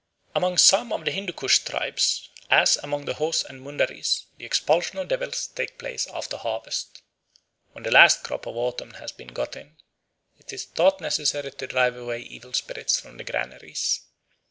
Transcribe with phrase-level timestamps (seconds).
[0.33, 4.97] Amongst some of the Hindoo Koosh tribes, as among the Hos and Mundaris, the expulsion
[4.97, 7.03] of devils takes place after harvest.
[7.73, 9.77] When the last crop of autumn has been got in,
[10.39, 14.01] it is thought necessary to drive away evil spirits from the granaries.